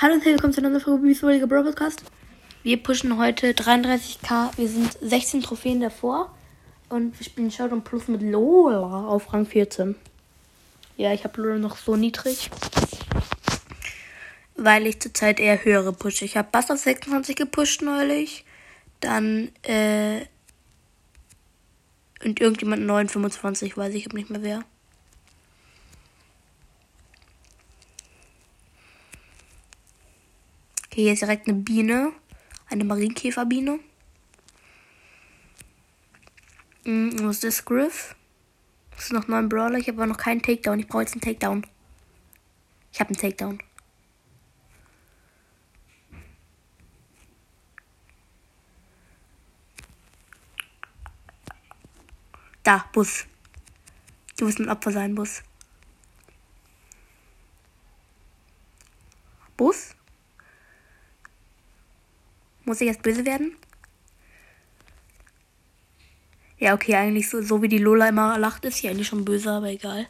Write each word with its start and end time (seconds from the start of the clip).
Hallo 0.00 0.14
und 0.14 0.24
willkommen 0.24 0.52
zu 0.52 0.60
einer 0.60 0.70
neuen 0.70 0.80
Folge 0.80 1.02
Beefoliger 1.02 1.48
Bro 1.48 1.64
Podcast. 1.64 2.04
Wir 2.62 2.80
pushen 2.80 3.18
heute 3.18 3.50
33k. 3.50 4.56
Wir 4.56 4.68
sind 4.68 4.96
16 5.00 5.42
Trophäen 5.42 5.80
davor. 5.80 6.32
Und 6.88 7.18
wir 7.18 7.24
spielen 7.24 7.50
Showdown 7.50 7.82
Plus 7.82 8.06
mit 8.06 8.22
Lola 8.22 9.08
auf 9.08 9.32
Rang 9.32 9.44
14. 9.44 9.96
Ja, 10.98 11.12
ich 11.12 11.24
habe 11.24 11.42
Lola 11.42 11.58
noch 11.58 11.76
so 11.76 11.96
niedrig. 11.96 12.48
Weil 14.54 14.86
ich 14.86 15.00
zurzeit 15.00 15.40
eher 15.40 15.64
höhere 15.64 15.92
pushe. 15.92 16.24
Ich 16.24 16.36
habe 16.36 16.46
Bass 16.52 16.70
auf 16.70 16.78
26 16.78 17.34
gepusht 17.34 17.82
neulich. 17.82 18.44
Dann, 19.00 19.50
äh. 19.62 20.26
Und 22.24 22.40
irgendjemand 22.40 22.86
925, 22.86 23.76
weiß 23.76 23.94
ich 23.94 24.12
nicht 24.12 24.30
mehr 24.30 24.44
wer. 24.44 24.64
Okay, 30.98 31.04
hier 31.04 31.12
ist 31.12 31.22
direkt 31.22 31.46
eine 31.46 31.58
Biene. 31.58 32.12
Eine 32.68 32.82
Marienkäferbiene. 32.82 33.78
Hm, 36.84 37.20
wo 37.20 37.28
ist 37.28 37.44
das 37.44 37.64
Griff? 37.64 38.16
Das 38.96 39.04
ist 39.04 39.12
noch 39.12 39.28
neun 39.28 39.48
Brawler. 39.48 39.78
Ich 39.78 39.86
habe 39.86 39.98
aber 39.98 40.08
noch 40.08 40.16
keinen 40.16 40.42
Takedown. 40.42 40.80
Ich 40.80 40.88
brauche 40.88 41.02
jetzt 41.02 41.12
einen 41.12 41.20
Takedown. 41.20 41.64
Ich 42.92 42.98
habe 42.98 43.10
einen 43.10 43.16
Takedown. 43.16 43.62
Da, 52.64 52.86
Bus. 52.92 53.24
Du 54.36 54.48
wirst 54.48 54.58
ein 54.58 54.68
Opfer 54.68 54.90
sein, 54.90 55.14
Bus. 55.14 55.44
Bus? 59.56 59.94
Muss 62.68 62.82
ich 62.82 62.86
jetzt 62.86 63.00
böse 63.00 63.24
werden? 63.24 63.56
Ja, 66.58 66.74
okay, 66.74 66.96
eigentlich 66.96 67.30
so, 67.30 67.40
so 67.40 67.62
wie 67.62 67.68
die 67.68 67.78
Lola 67.78 68.10
immer 68.10 68.38
lacht, 68.38 68.66
ist 68.66 68.76
sie 68.76 68.90
eigentlich 68.90 69.06
schon 69.06 69.24
böse, 69.24 69.50
aber 69.50 69.68
egal. 69.68 70.06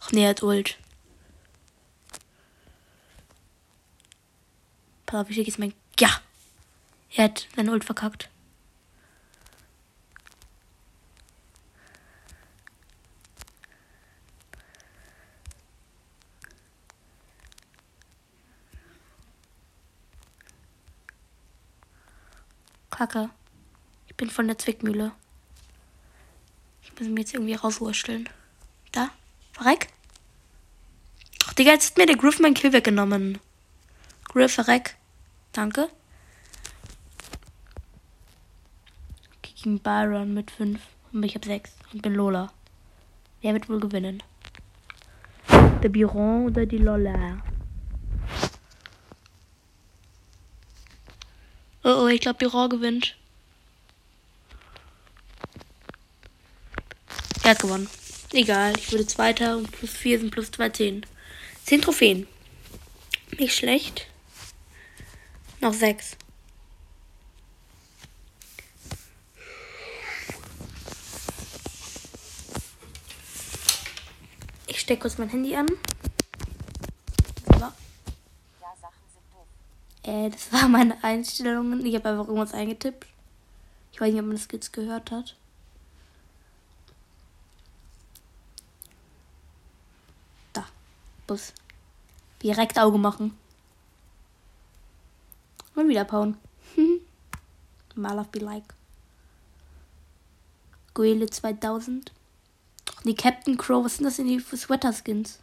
Ach 0.00 0.12
nee, 0.12 0.22
er 0.22 0.30
hat 0.30 0.44
Ult. 0.44 0.78
Pass 5.06 5.22
auf, 5.22 5.28
schicke 5.28 5.48
jetzt 5.48 5.58
mein. 5.58 5.74
Ja! 5.98 6.20
Er 7.16 7.24
hat 7.24 7.48
seine 7.56 7.72
Ult 7.72 7.84
verkackt. 7.84 8.30
Kacke. 22.90 23.30
Ich 24.06 24.14
bin 24.14 24.30
von 24.30 24.46
der 24.46 24.58
Zwickmühle. 24.58 25.12
Ich 26.82 26.92
muss 26.98 27.08
mich 27.08 27.18
jetzt 27.18 27.34
irgendwie 27.34 27.54
rauswurschteln. 27.54 28.28
Da? 28.92 29.10
Verreck? 29.52 29.88
Ach, 31.46 31.52
Digga, 31.54 31.72
jetzt 31.72 31.90
hat 31.90 31.98
mir 31.98 32.06
der 32.06 32.16
Griff 32.16 32.38
mein 32.38 32.54
Kill 32.54 32.72
weggenommen. 32.72 33.38
Griff, 34.24 34.54
verreck. 34.54 34.96
Danke. 35.52 35.88
Gegen 39.42 39.80
Byron 39.80 40.34
mit 40.34 40.50
5. 40.50 40.80
Und 41.12 41.22
ich 41.22 41.34
hab 41.34 41.44
6. 41.44 41.72
Und 41.92 42.02
bin 42.02 42.14
Lola. 42.14 42.52
Wer 43.42 43.52
wird 43.52 43.68
wohl 43.68 43.80
gewinnen? 43.80 44.22
Der 45.82 45.88
Biron 45.88 46.46
oder 46.46 46.66
die 46.66 46.78
Lola? 46.78 47.42
Oh, 51.86 52.02
oh, 52.02 52.08
ich 52.08 52.20
glaube, 52.20 52.38
Biron 52.38 52.68
gewinnt. 52.68 53.14
Er 57.44 57.50
hat 57.50 57.60
gewonnen. 57.60 57.88
Egal, 58.32 58.72
ich 58.76 58.90
wurde 58.90 59.06
Zweiter 59.06 59.56
und 59.56 59.70
plus 59.70 59.92
4 59.92 60.18
sind 60.18 60.32
plus 60.32 60.50
2, 60.50 60.70
10. 60.70 61.06
10 61.64 61.82
Trophäen. 61.82 62.26
Nicht 63.38 63.54
schlecht. 63.54 64.08
Noch 65.60 65.74
6. 65.74 66.16
Ich 74.66 74.80
stecke 74.80 75.02
kurz 75.02 75.18
mein 75.18 75.28
Handy 75.28 75.54
an. 75.54 75.68
Äh, 80.06 80.30
das 80.30 80.52
war 80.52 80.68
meine 80.68 81.02
Einstellungen. 81.02 81.84
Ich 81.84 81.94
habe 81.94 82.08
einfach 82.08 82.28
irgendwas 82.28 82.54
eingetippt. 82.54 83.06
Ich 83.92 84.00
weiß 84.00 84.12
nicht, 84.12 84.20
ob 84.20 84.26
man 84.26 84.36
das 84.36 84.48
jetzt 84.50 84.72
gehört 84.72 85.10
hat. 85.10 85.36
Da. 90.52 90.64
Bus. 91.26 91.52
Direkt 92.42 92.78
Auge 92.78 92.98
machen. 92.98 93.36
Und 95.74 95.88
wieder 95.88 96.04
pauen. 96.04 96.38
Mal 97.94 98.18
auf 98.18 98.28
be 98.28 98.38
like. 98.38 98.74
Guele 100.94 101.28
2000. 101.28 102.12
Die 103.04 103.14
Captain 103.14 103.56
Crow, 103.56 103.84
was 103.84 103.96
sind 103.96 104.04
das 104.04 104.16
denn 104.16 104.40
für 104.40 104.56
Sweater-Skins? 104.56 105.38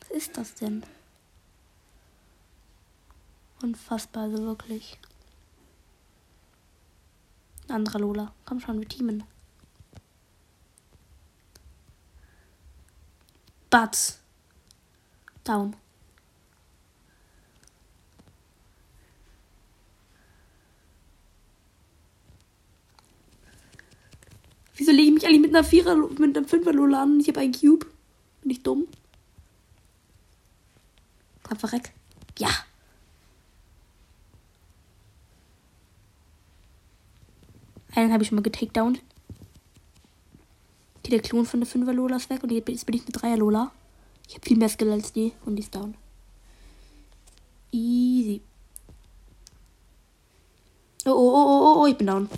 Was 0.00 0.10
ist 0.10 0.36
das 0.36 0.54
denn? 0.54 0.84
Unfassbar, 3.62 4.24
also 4.24 4.44
wirklich. 4.44 4.98
Anderer 7.68 8.00
Lola. 8.00 8.32
Komm 8.44 8.60
schon, 8.60 8.80
wir 8.80 8.88
teamen. 8.88 9.22
Butts. 13.68 14.20
Down. 15.44 15.76
Wieso 24.74 24.92
lege 24.92 25.08
ich 25.08 25.12
mich 25.14 25.26
eigentlich 25.26 25.40
mit 25.42 25.54
einer 25.54 25.62
Vierer, 25.62 25.94
mit 25.94 26.36
einer 26.36 26.48
Fünfer 26.48 26.72
Lola 26.72 27.02
an? 27.02 27.20
Ich 27.20 27.28
habe 27.28 27.40
einen 27.40 27.52
Cube. 27.52 27.86
Bin 28.40 28.50
ich 28.50 28.62
dumm? 28.62 28.88
Komm, 31.42 31.58
verreck. 31.58 31.92
Ja. 32.38 32.48
Einen 38.00 38.12
habe 38.14 38.22
ich 38.22 38.30
schon 38.30 38.36
mal 38.36 38.42
getakedownt. 38.42 39.02
Okay, 40.98 41.10
der 41.10 41.20
Klon 41.20 41.44
von 41.44 41.60
der 41.60 41.68
5er 41.68 41.92
Lola 41.92 42.16
ist 42.16 42.30
weg 42.30 42.42
und 42.42 42.50
jetzt 42.50 42.86
bin 42.86 42.96
ich 42.96 43.02
eine 43.02 43.12
3er 43.34 43.36
Lola. 43.36 43.72
Ich 44.26 44.36
habe 44.36 44.46
viel 44.46 44.56
mehr 44.56 44.70
Skill 44.70 44.90
als 44.90 45.12
die 45.12 45.34
und 45.44 45.56
die 45.56 45.62
ist 45.62 45.74
down. 45.74 45.94
Easy. 47.72 48.40
Oh, 51.04 51.10
oh, 51.10 51.14
oh, 51.14 51.60
oh, 51.62 51.82
oh, 51.82 51.86
ich 51.86 51.98
bin 51.98 52.06
down. 52.06 52.30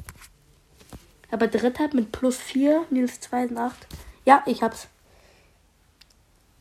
Aber 1.30 1.46
dritter 1.46 1.94
mit 1.94 2.10
plus 2.10 2.38
4, 2.38 2.86
minus 2.90 3.20
2 3.20 3.46
sind 3.46 3.58
8. 3.58 3.86
Ja, 4.24 4.42
ich 4.46 4.64
hab's. 4.64 4.88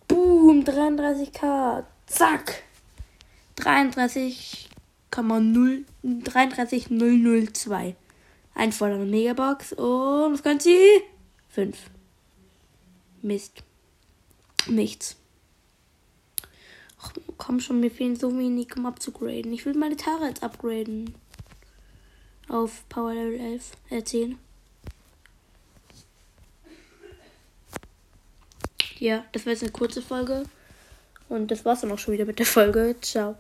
Boom, 0.08 0.64
33k. 0.64 1.86
Zack. 2.06 2.62
33,0 3.58 5.86
33002. 6.04 7.96
Ein 8.62 8.72
voller 8.72 9.00
Megabox 9.00 9.74
und 9.74 10.34
was 10.34 10.44
kann 10.44 10.60
sie? 10.60 10.78
5. 11.50 11.76
Mist. 13.24 13.64
Nichts. 14.68 15.16
Ach, 17.02 17.12
komm 17.40 17.60
schon, 17.60 17.80
mir 17.80 17.90
fehlen 17.90 18.16
so 18.16 18.38
wenig, 18.38 18.78
um 18.78 18.86
abzugraden. 18.86 19.52
Ich 19.52 19.66
will 19.66 19.74
meine 19.74 19.98
Tara 19.98 20.28
jetzt 20.28 20.44
upgraden. 20.44 21.16
Auf 22.50 22.88
Power 22.88 23.16
Level 23.16 23.40
11, 23.40 23.72
äh 23.90 24.04
10. 24.04 24.38
Ja, 29.00 29.26
das 29.32 29.48
war 29.48 29.54
jetzt 29.54 29.64
eine 29.64 29.72
kurze 29.72 30.04
Folge. 30.04 30.44
Und 31.30 31.50
das 31.50 31.66
war's 31.66 31.82
dann 31.82 31.92
auch 31.92 31.98
schon 31.98 32.14
wieder 32.14 32.26
mit 32.26 32.38
der 32.38 32.46
Folge. 32.46 32.96
Ciao. 33.02 33.36